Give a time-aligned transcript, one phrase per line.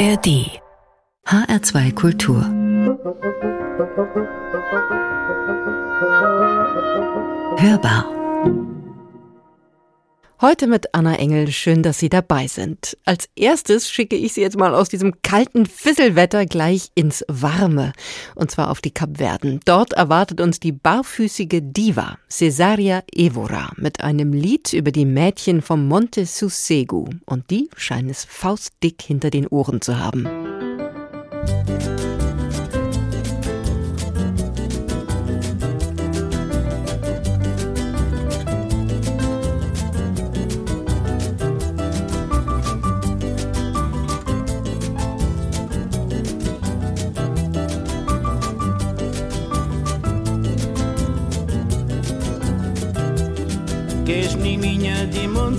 [0.00, 0.26] ARD
[1.26, 2.42] HR2 Kultur.
[7.58, 8.04] Hörbar
[10.42, 11.52] Heute mit Anna Engel.
[11.52, 12.96] Schön, dass Sie dabei sind.
[13.04, 17.92] Als erstes schicke ich Sie jetzt mal aus diesem kalten Fisselwetter gleich ins Warme.
[18.34, 19.60] Und zwar auf die Kapverden.
[19.66, 25.86] Dort erwartet uns die barfüßige Diva, Cesaria Evora, mit einem Lied über die Mädchen vom
[25.86, 27.04] Monte Susegu.
[27.26, 30.26] Und die scheinen es faustdick hinter den Ohren zu haben.
[31.66, 31.99] Musik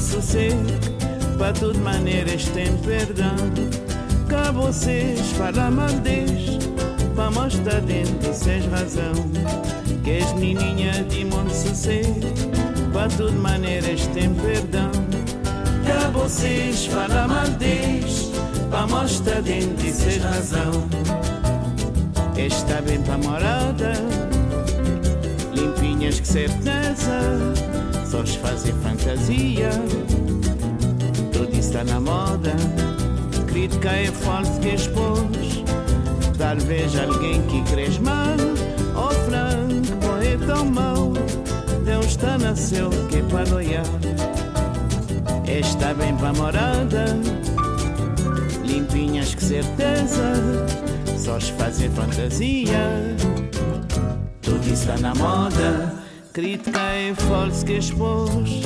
[0.01, 0.65] sossego
[1.37, 3.35] Para tudo maneiras tem perdão.
[4.27, 6.57] Cá vocês falam maldez
[7.15, 9.13] Para mostrar dentro de seis razão.
[10.03, 12.27] Que és menininha de muito sossego
[12.91, 14.91] Para tudo maneiras tem perdão.
[15.85, 18.31] Cá vocês falam maldez
[18.69, 20.89] Para mostrar dentro de seis razão.
[22.37, 23.93] Está bem para morada
[25.53, 27.21] Limpinhas que certeza
[28.11, 29.69] só fazer fantasia.
[31.31, 32.53] Tudo está na moda,
[33.47, 35.63] crítica é falso que expôs.
[36.37, 38.35] Talvez alguém que cres mal,
[38.97, 41.13] oh franco, é tão mau.
[41.85, 43.85] Deus está na seu que é para olhar.
[45.47, 47.05] Está bem para morada,
[48.65, 50.33] limpinhas que certeza,
[51.17, 53.15] só fazer fantasia.
[54.41, 56.01] Tudo está na moda
[56.33, 58.61] Crítica é falso que expôs.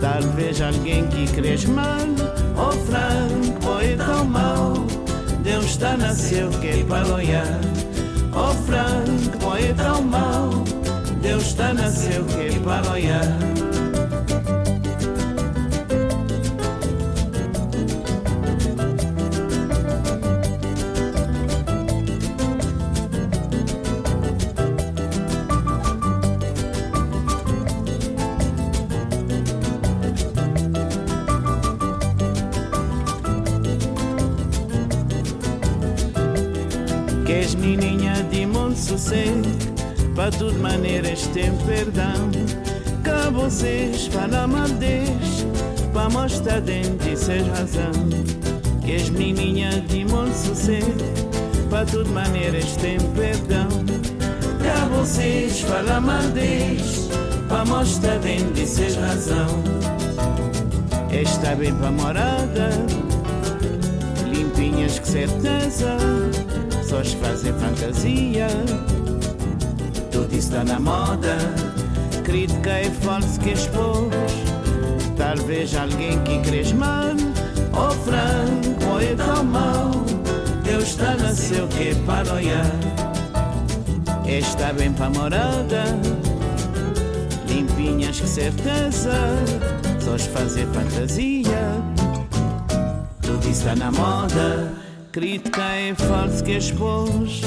[0.00, 2.06] Talvez alguém que cres mal,
[2.56, 4.74] ou franco, é tão mau.
[5.42, 7.60] Deus está nasceu que é olhar.
[8.32, 10.50] Oh franco, é tão mau.
[11.20, 12.92] Deus está nasceu que é para
[40.28, 42.30] para tudo maneiras tem perdão.
[43.02, 45.46] Que vocês falam maldez,
[45.94, 47.92] para mostrar dentro ser razão.
[48.84, 50.92] Que as menininhas de muito sossego,
[51.70, 53.68] para tudo maneiras tem perdão.
[54.58, 57.08] Que vocês falam maldez,
[57.48, 59.62] para mostrar dentro ser razão.
[61.10, 62.68] Está bem para morada,
[64.26, 65.96] limpinhas que certeza,
[66.86, 68.48] só fazem fantasia
[70.18, 71.36] tudo está na moda.
[72.24, 74.12] Crítica é falso que expôs.
[75.16, 77.14] Talvez alguém que cres mal,
[77.72, 79.90] ou franco, ou é tão mau.
[80.64, 82.72] Deus está nasceu que é para olhar.
[84.26, 85.84] Está bem para morada,
[87.48, 89.12] limpinhas que certeza,
[90.00, 91.82] só fazer fantasia.
[93.22, 94.72] Tudo está na moda,
[95.12, 97.40] crítica é falso que expôs.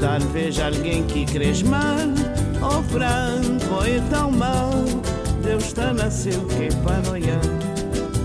[0.00, 1.96] Talvez alguém que cres mal,
[2.62, 4.72] oh franco, é tão mal.
[5.42, 7.40] Deus está nasceu que é olhar.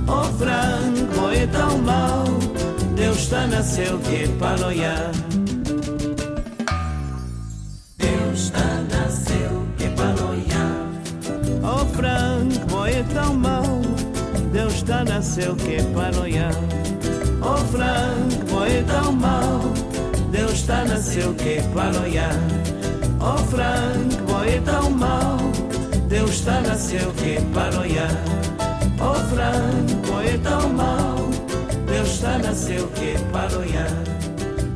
[0.08, 2.26] Oh franco, é tão mal.
[2.96, 5.12] Deus está nasceu que é olhar.
[7.98, 10.92] Deus está nasceu que é olhar.
[11.64, 13.82] Oh franco, é tão mal.
[14.52, 15.78] Deus está nasceu que
[16.20, 16.54] olhar.
[17.42, 19.91] Oh franco, é tão mal.
[20.32, 22.30] Deus está na seu que paloia.
[23.20, 25.38] Oh Frank, poeta é tão mal,
[26.08, 28.08] Deus está na seu que paloia.
[29.00, 31.16] Oh Frank, poeta é tão mal,
[31.86, 33.86] Deus está na seu que paloia.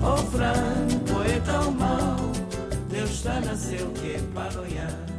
[0.02, 2.18] Oh Frank, poeta é tão mal,
[2.90, 5.15] Deus está na seu que paloia.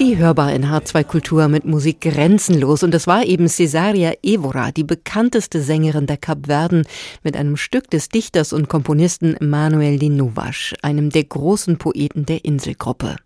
[0.00, 2.82] Die hörbar in H2 Kultur mit Musik grenzenlos.
[2.82, 6.86] Und es war eben Cesaria Evora, die bekannteste Sängerin der Kapverden,
[7.22, 12.46] mit einem Stück des Dichters und Komponisten Manuel de Novas, einem der großen Poeten der
[12.46, 13.16] Inselgruppe.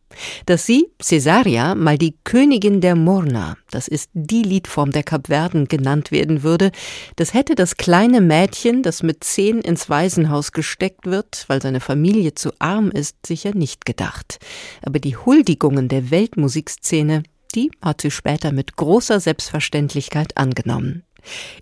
[0.46, 6.10] Dass sie, Cesaria, mal die Königin der Morna, das ist die Liedform der Kapverden, genannt
[6.10, 6.70] werden würde,
[7.16, 12.34] das hätte das kleine Mädchen, das mit zehn ins Waisenhaus gesteckt wird, weil seine Familie
[12.34, 14.38] zu arm ist, sicher nicht gedacht.
[14.82, 17.22] Aber die Huldigungen der Weltmusikszene,
[17.54, 21.04] die hat sie später mit großer Selbstverständlichkeit angenommen.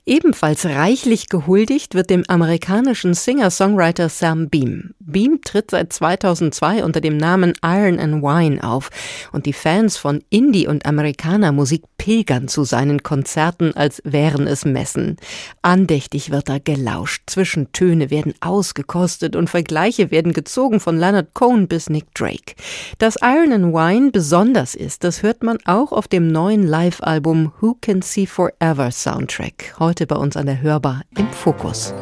[0.04, 4.94] Ebenfalls reichlich gehuldigt wird dem amerikanischen Singer-Songwriter Sam Beam.
[4.98, 8.90] Beam tritt seit 2002 unter dem Namen Iron and Wine auf
[9.32, 15.18] und die Fans von Indie- und Amerikanermusik pilgern zu seinen Konzerten, als wären es Messen.
[15.62, 21.88] Andächtig wird da gelauscht, Zwischentöne werden ausgekostet und Vergleiche werden gezogen von Leonard Cohen bis
[21.88, 22.56] Nick Drake.
[22.98, 27.76] Dass Iron and Wine besonders ist, das hört man auch auf dem neuen Live-Album Who
[27.80, 29.76] Can See Forever Soundtrack.
[29.78, 31.94] Heute bei uns an der Hörbar im Fokus.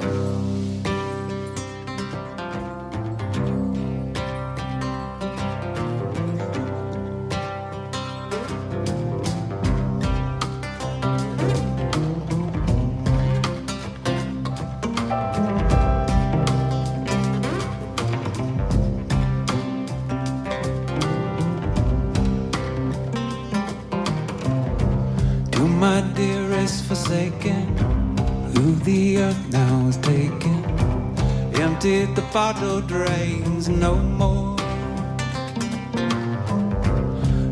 [32.32, 34.56] Bottle drains no more.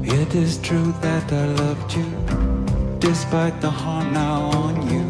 [0.04, 2.10] It is true that I loved you,
[3.00, 5.04] despite the harm now on you.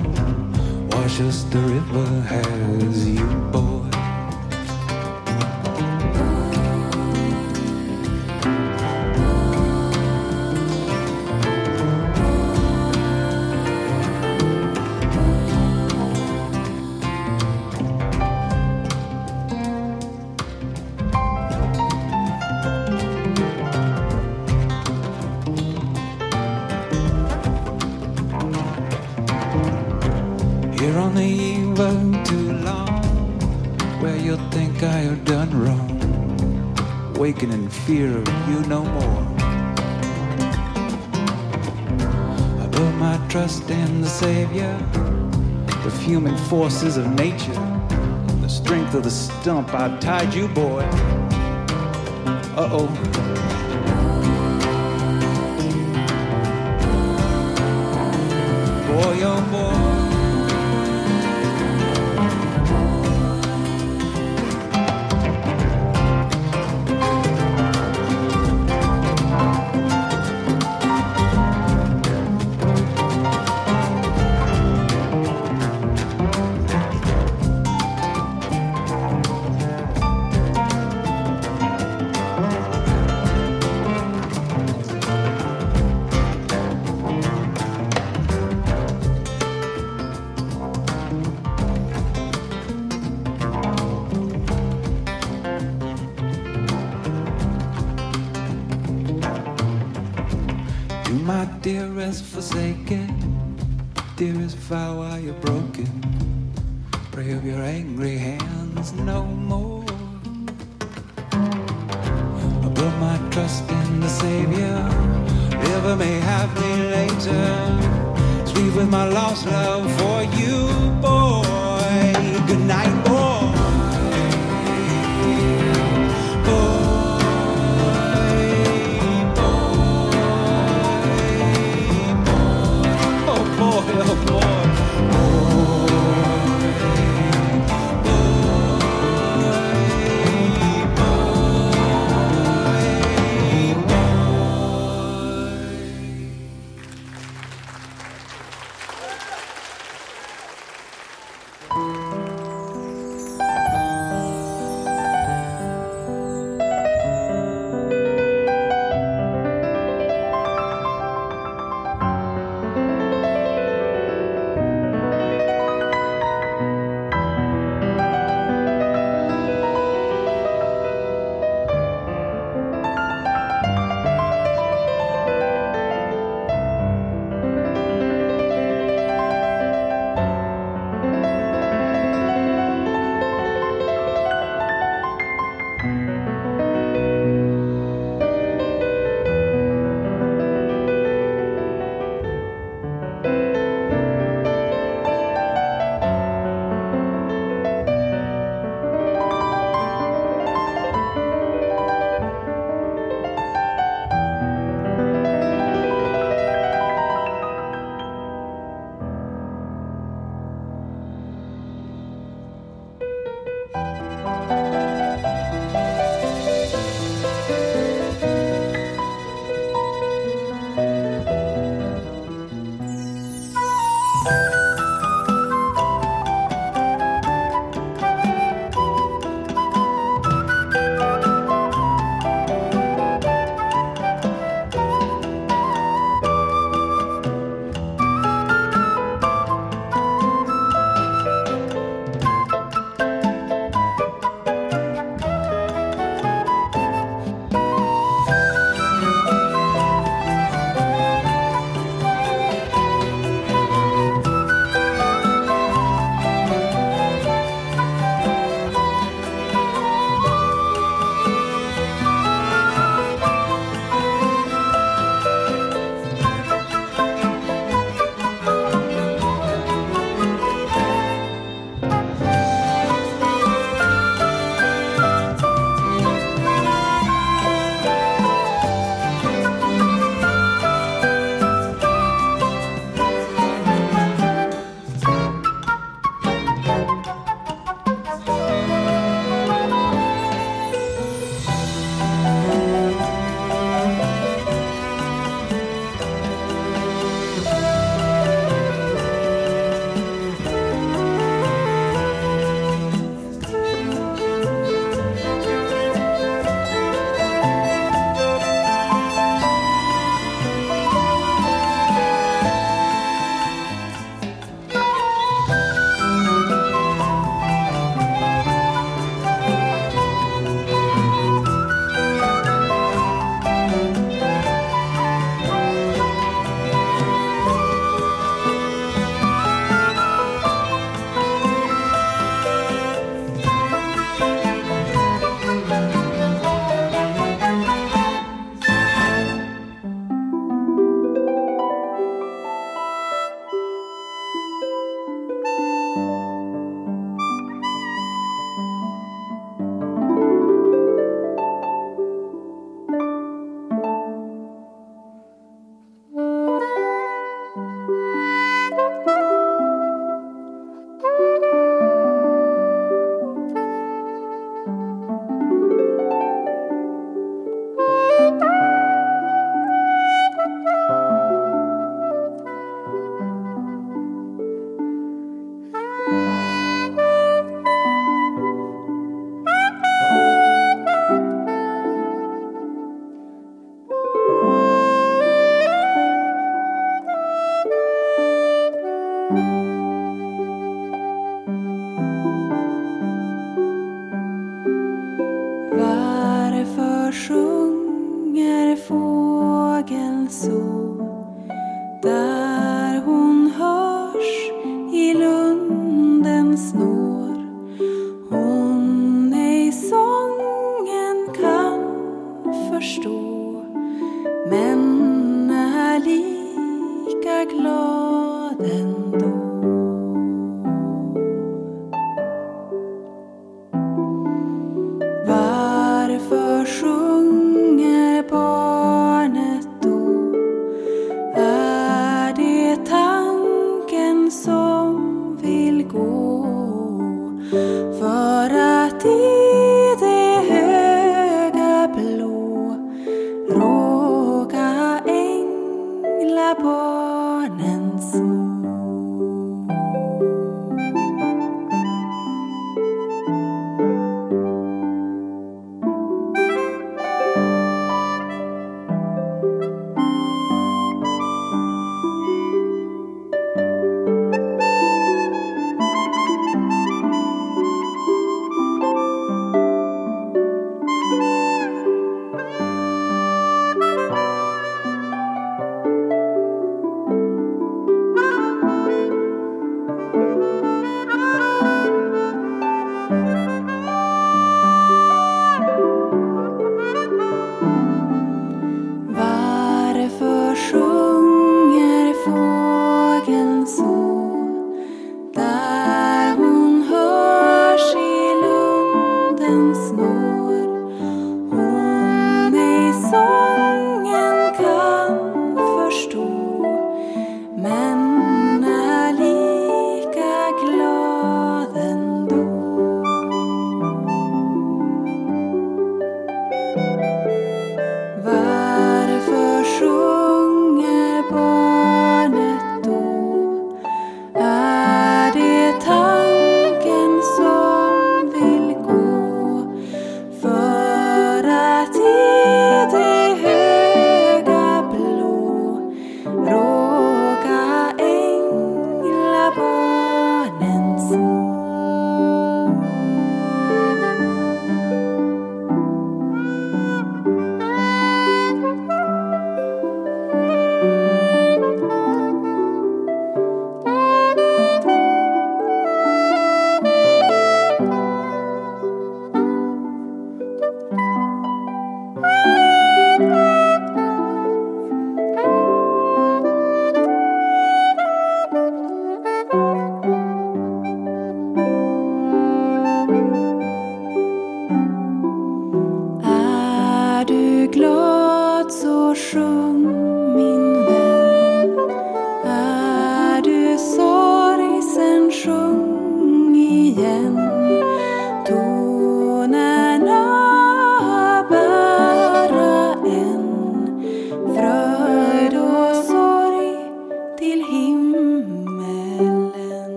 [0.92, 3.26] Wash us the river has you,
[31.74, 32.08] boy.
[37.88, 39.22] fear of you no more.
[42.62, 44.76] I put my trust in the Savior,
[45.84, 47.60] the human forces of nature,
[48.42, 50.82] the strength of the stump I tied you, boy.
[52.56, 52.88] Uh oh.
[58.86, 59.87] Boy, oh boy.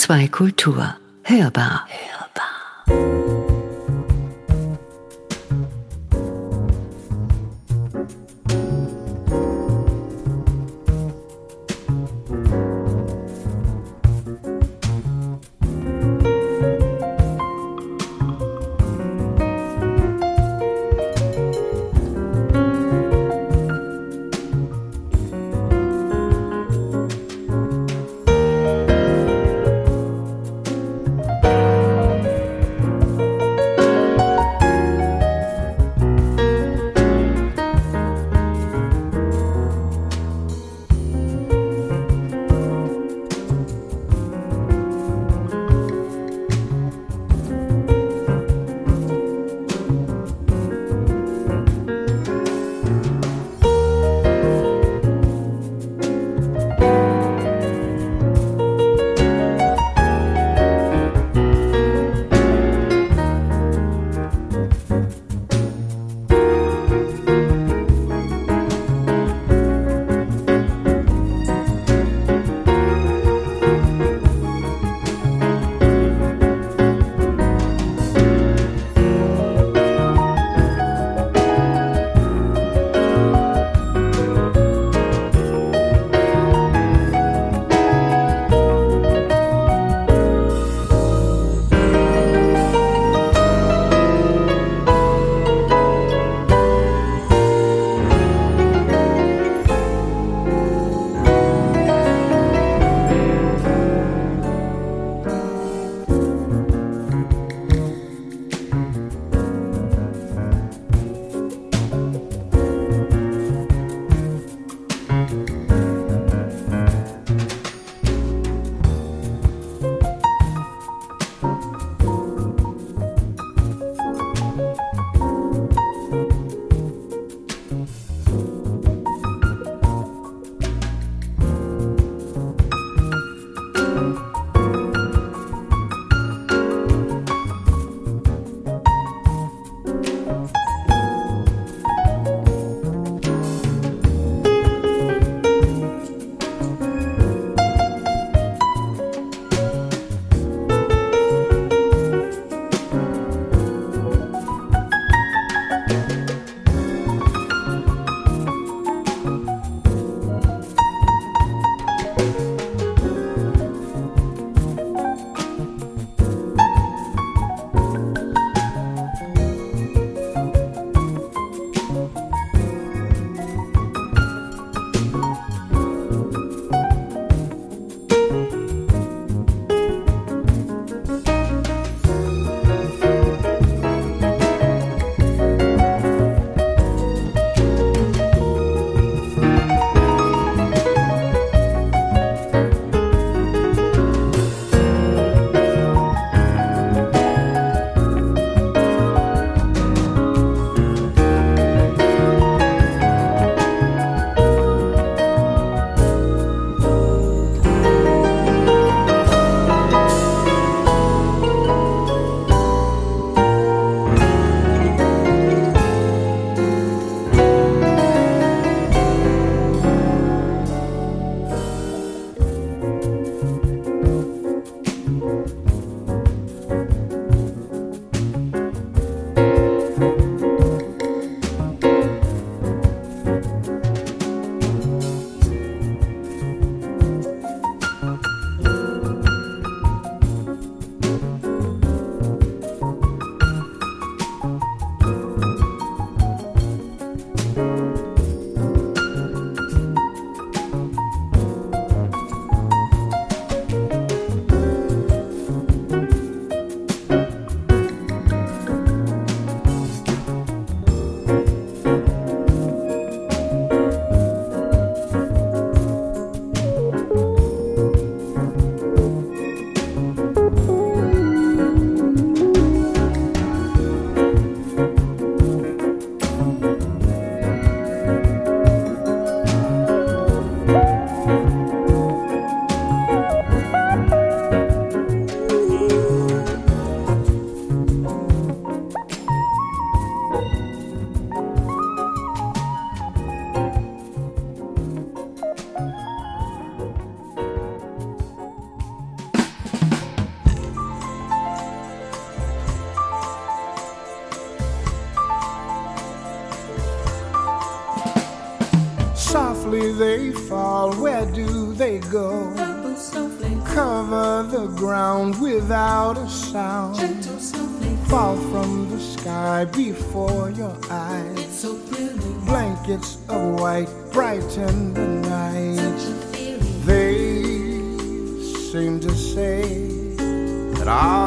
[0.00, 0.96] HR2 Kultur.
[1.24, 1.86] Hörbar.
[1.88, 2.19] before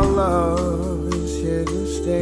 [0.03, 2.21] our love is here to stay.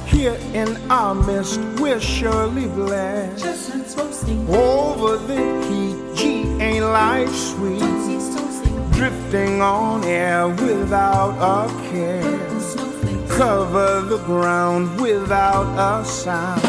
[0.05, 3.71] Here in our midst, we're surely blessed.
[4.49, 6.21] Over the heat, G
[6.61, 7.83] ain't life sweet
[8.91, 12.47] drifting on air without a care
[13.37, 16.59] cover the ground without a sound.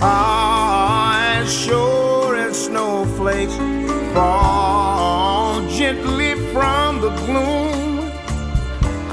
[0.00, 3.56] Ah, as sure as snowflakes
[4.14, 6.85] fall gently from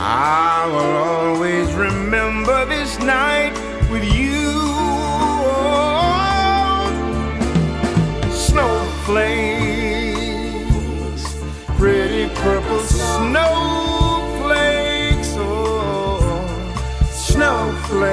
[0.05, 3.53] I will always remember this night
[3.89, 4.51] with you.
[8.29, 11.23] Snowflakes,
[11.77, 13.37] pretty purple snowflakes,
[15.37, 16.51] oh,
[17.09, 18.03] snowflakes,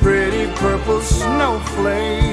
[0.00, 2.23] pretty purple snowflakes.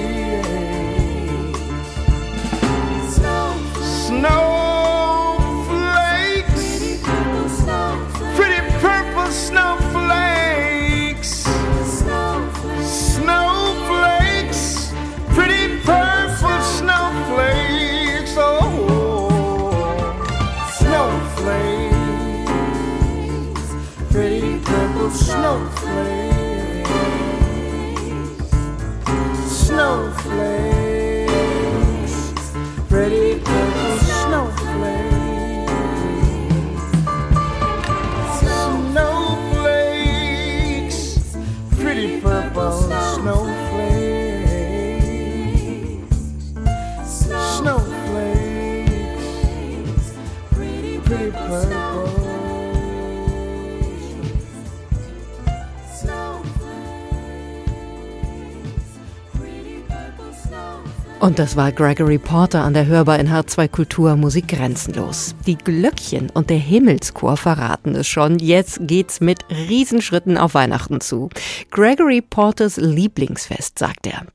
[61.22, 65.36] Und das war Gregory Porter an der Hörbar in H2 Kultur Musik grenzenlos.
[65.46, 68.40] Die Glöckchen und der Himmelschor verraten es schon.
[68.40, 71.30] Jetzt geht's mit Riesenschritten auf Weihnachten zu.
[71.70, 74.26] Gregory Porters Lieblingsfest, sagt er.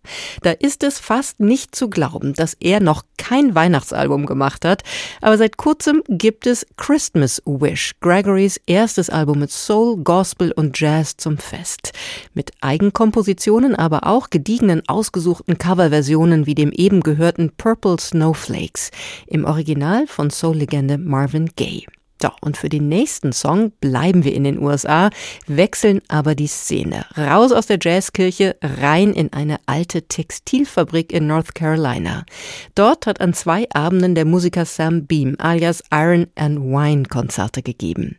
[0.42, 4.84] Da ist es fast nicht zu glauben, dass er noch kein Weihnachtsalbum gemacht hat,
[5.20, 11.16] aber seit kurzem gibt es Christmas Wish, Gregorys erstes Album mit Soul, Gospel und Jazz
[11.16, 11.92] zum Fest.
[12.34, 18.90] Mit Eigenkompositionen, aber auch gediegenen ausgesuchten Coverversionen wie dem eben gehörten Purple Snowflakes
[19.26, 21.86] im Original von Soul-Legende Marvin Gaye.
[22.22, 25.10] So, und für den nächsten Song bleiben wir in den USA,
[25.46, 27.04] wechseln aber die Szene.
[27.16, 32.24] Raus aus der Jazzkirche, rein in eine alte Textilfabrik in North Carolina.
[32.74, 38.16] Dort hat an zwei Abenden der Musiker Sam Beam alias Iron and Wine Konzerte gegeben.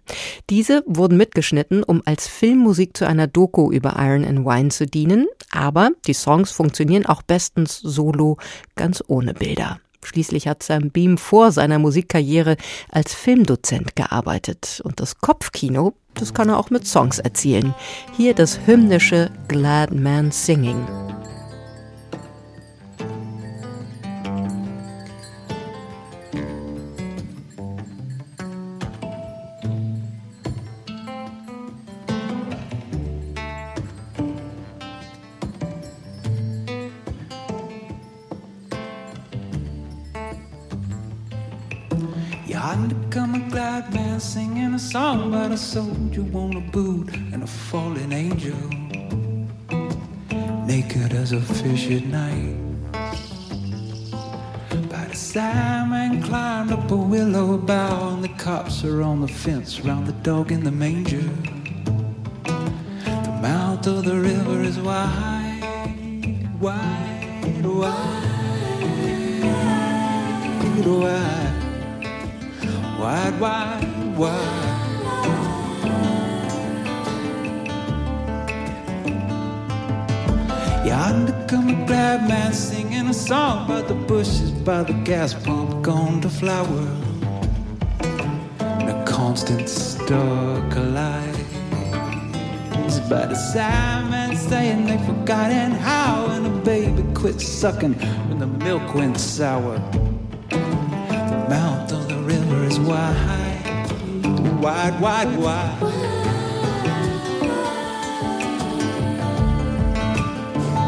[0.52, 5.28] Diese wurden mitgeschnitten, um als Filmmusik zu einer Doku über Iron and Wine zu dienen,
[5.52, 8.38] aber die Songs funktionieren auch bestens solo,
[8.76, 9.80] ganz ohne Bilder.
[10.08, 12.56] Schließlich hat Sam Beam vor seiner Musikkarriere
[12.90, 14.82] als Filmdozent gearbeitet.
[14.86, 17.76] Und das Kopfkino, das kann er auch mit Songs erzielen.
[18.16, 20.88] Hier das hymnische Glad Man Singing.
[44.20, 48.58] Singing a song about a soldier on a boot and a fallen angel.
[50.66, 52.58] Naked as a fish at night.
[54.92, 59.80] By the salmon climbed up a willow bough, and the cops are on the fence
[59.82, 61.30] round the dog in the manger.
[62.44, 65.62] The mouth of the river is wide,
[66.60, 67.98] wide, wide,
[70.44, 71.67] wide, wide,
[73.00, 74.88] wide wide.
[80.86, 85.84] Yonder come a glad man singing a song about the bushes by the gas pump
[85.84, 86.88] gone to flower.
[88.60, 91.48] And a constant star collides
[93.10, 97.94] by the salmon saying they forgotten how, and a baby quit sucking
[98.28, 99.78] when the milk went sour.
[100.50, 101.87] The mouth
[102.88, 103.68] is wide
[104.62, 105.82] wide, wide, wide.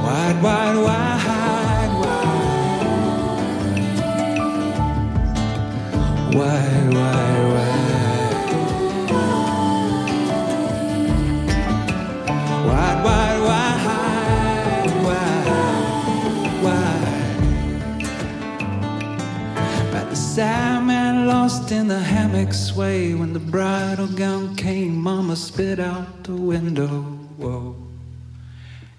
[0.04, 2.26] Wide, wide, wide, wide.
[6.36, 7.79] Wide, wide,
[21.70, 21.80] wide.
[21.80, 24.96] in the hammock sway when the bridal gown came.
[24.96, 27.02] Mama spit out the window.
[27.38, 27.76] Whoa.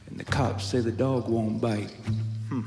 [0.09, 1.91] And the cops say the dog won't bite.
[2.49, 2.63] Hmm.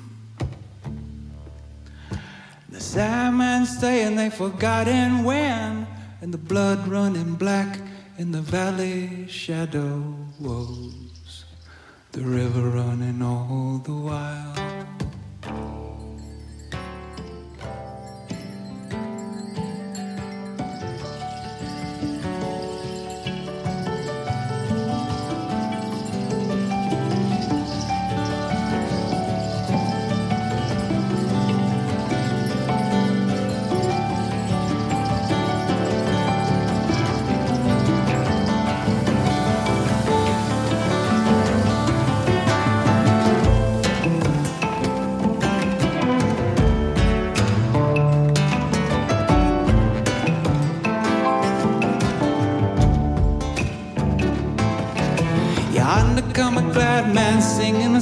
[2.70, 5.88] The salmon saying they forgotten when,
[6.22, 7.80] and the blood running black
[8.18, 10.14] in the valley shadows.
[12.12, 14.73] The river running all the while.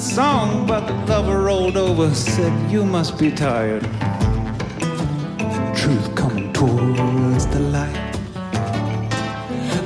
[0.01, 3.83] Song, but the lover rolled over, said, You must be tired.
[5.75, 8.13] Truth coming towards the light.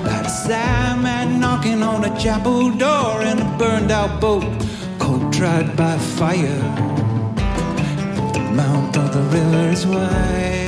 [0.03, 4.45] That sad man knocking on a chapel door in a burned out boat,
[4.99, 6.61] cold tried by fire.
[8.33, 10.64] The mouth of the river is wide,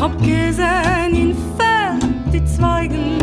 [0.00, 3.18] hab gesehen in Feld die Zweigen,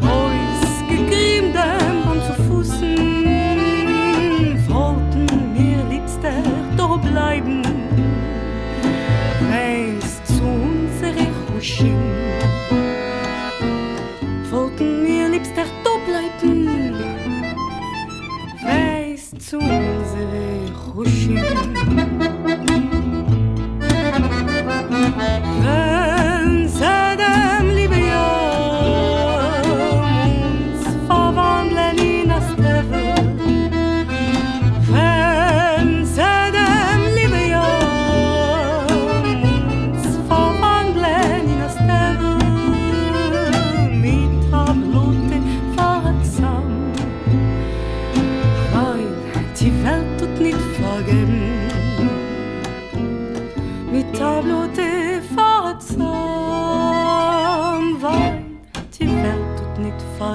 [0.00, 2.96] Reus gegrimmt am zu Fußen,
[4.68, 6.42] wollten mir liebster
[6.78, 7.62] doch bleiben,
[9.50, 11.96] reist zu unsere Huschen.
[14.50, 16.94] Wollten mir liebster doch bleiben,
[18.64, 21.71] reist zu unsere Huschen.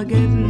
[0.08, 0.47] forgetting.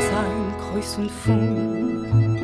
[0.00, 2.39] sein, Kreuz und Fuß.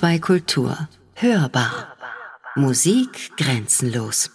[0.00, 0.88] Bayern 2 Kultur.
[1.14, 1.96] Hörbar.
[2.56, 4.30] Musik grenzenlos.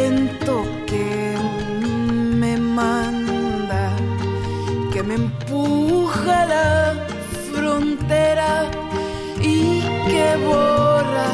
[0.00, 1.36] Viento que
[2.42, 3.92] me manda,
[4.92, 6.94] que me empuja la
[7.52, 8.64] frontera
[9.40, 11.30] y que borra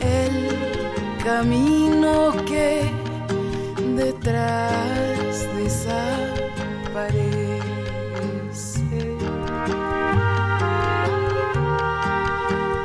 [0.00, 0.34] el
[1.24, 2.90] camino que
[3.96, 6.08] detrás desaparece.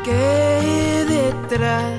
[0.04, 1.93] Que detrás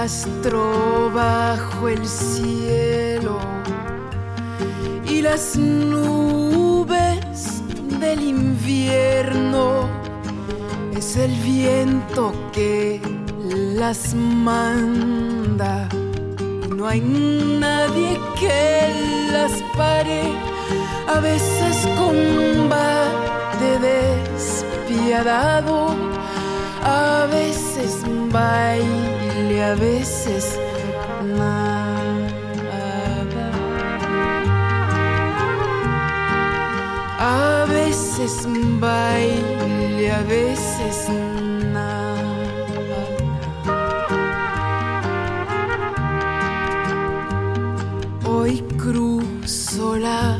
[0.00, 3.38] Me arrastro bajo el cielo
[5.04, 7.60] y las nubes
[8.00, 9.90] del invierno
[10.96, 12.98] es el viento que
[13.76, 15.86] las manda
[16.74, 20.32] no hay nadie que las pare
[21.14, 23.78] a veces combate
[24.32, 25.94] despiadado
[26.82, 28.02] a veces
[29.40, 30.58] baile a veces
[31.36, 31.90] nada
[37.22, 38.46] A veces
[38.80, 41.08] baile, a veces
[41.72, 42.16] nada.
[48.26, 50.38] Hoy cruzo la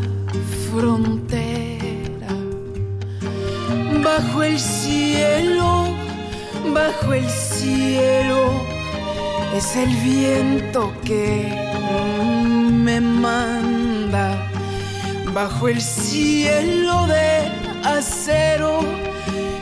[0.70, 2.34] frontera
[4.02, 5.84] bajo el cielo,
[6.72, 8.69] bajo el cielo.
[9.54, 11.52] Es el viento que
[12.84, 14.48] me manda
[15.34, 17.50] bajo el cielo de
[17.84, 18.80] acero.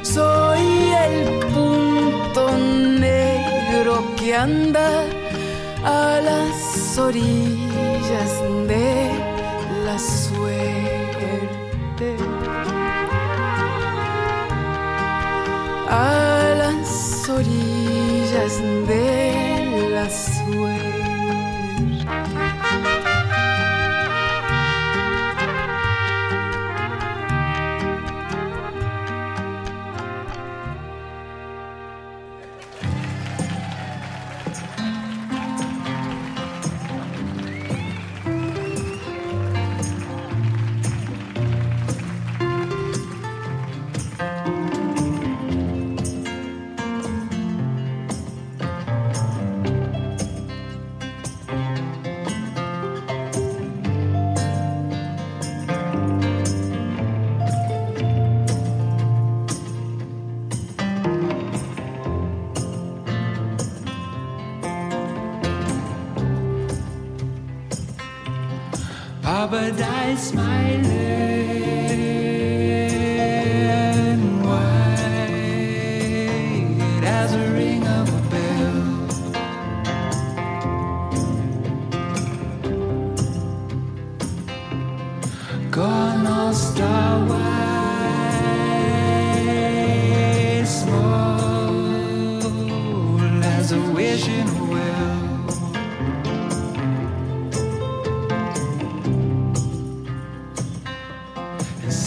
[0.03, 5.05] Soy el punto negro que anda
[5.85, 8.31] a las orillas
[8.67, 9.11] de
[9.87, 11.29] la suerte.
[15.89, 19.48] A las orillas de
[19.99, 20.88] la suerte.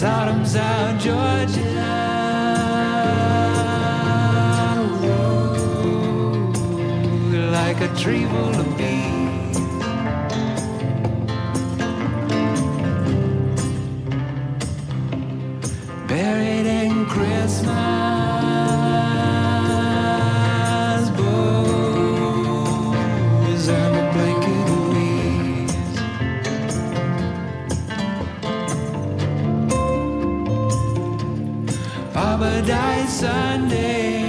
[0.01, 1.61] Sodom, South Georgia.
[5.85, 6.51] Ooh,
[7.51, 9.59] like a tree full of bees.
[16.07, 18.10] Buried in Christmas
[32.71, 34.20] died Sunday,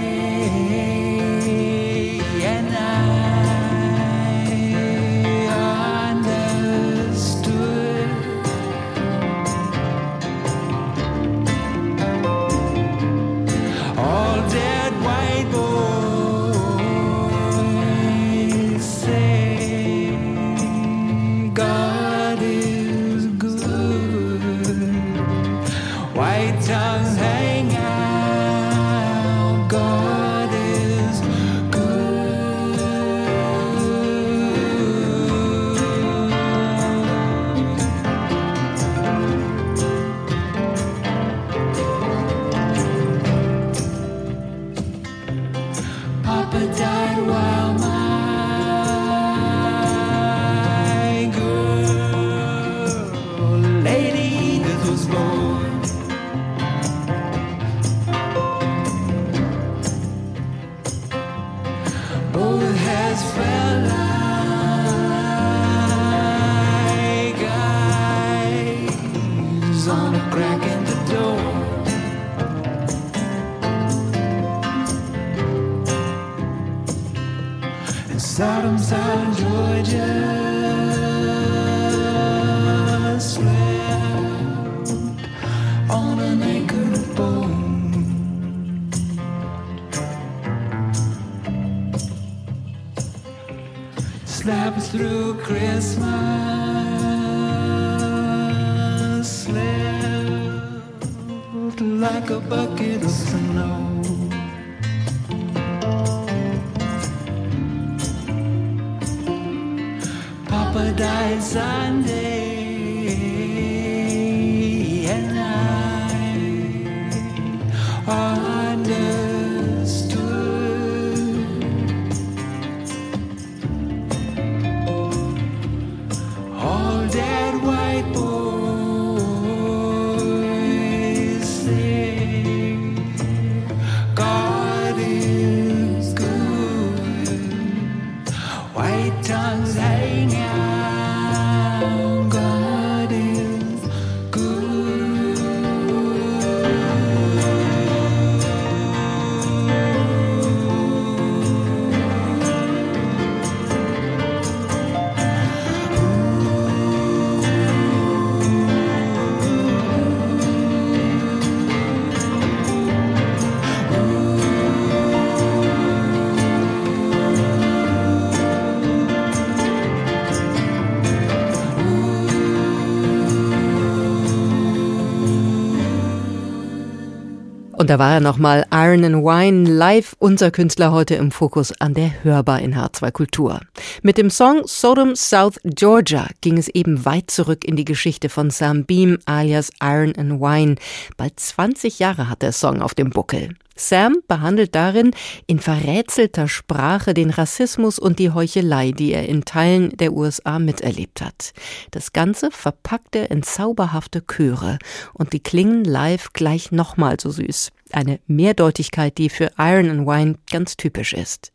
[177.83, 181.95] Und da war er nochmal Iron and Wine live, unser Künstler heute im Fokus an
[181.95, 183.59] der Hörbar in H2 Kultur.
[184.03, 188.51] Mit dem Song Sodom South Georgia ging es eben weit zurück in die Geschichte von
[188.51, 190.77] Sam Beam alias Iron and Wine.
[191.17, 193.49] Bald 20 Jahre hat der Song auf dem Buckel.
[193.77, 195.13] Sam behandelt darin
[195.47, 201.21] in verrätselter Sprache den Rassismus und die Heuchelei, die er in Teilen der USA miterlebt
[201.21, 201.53] hat.
[201.91, 204.79] Das Ganze verpackt er in zauberhafte Chöre
[205.15, 207.71] und die klingen live gleich nochmal so süß.
[207.93, 211.53] Eine Mehrdeutigkeit, die für Iron and Wine ganz typisch ist.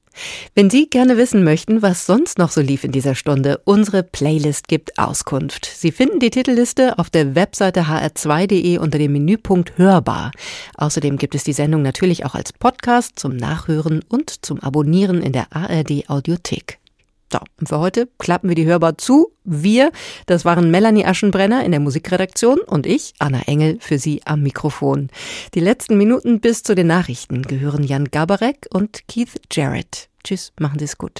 [0.55, 4.67] Wenn Sie gerne wissen möchten, was sonst noch so lief in dieser Stunde, unsere Playlist
[4.67, 5.65] gibt Auskunft.
[5.65, 10.31] Sie finden die Titelliste auf der Webseite hr2.de unter dem Menüpunkt Hörbar.
[10.75, 15.33] Außerdem gibt es die Sendung natürlich auch als Podcast zum Nachhören und zum Abonnieren in
[15.33, 16.79] der ARD Audiothek.
[17.31, 19.33] So, und für heute klappen wir die Hörbar zu.
[19.43, 19.91] Wir,
[20.27, 25.09] das waren Melanie Aschenbrenner in der Musikredaktion und ich, Anna Engel, für Sie am Mikrofon.
[25.53, 30.09] Die letzten Minuten bis zu den Nachrichten gehören Jan Gabarek und Keith Jarrett.
[30.23, 31.19] Tschüss, machen Sie es gut.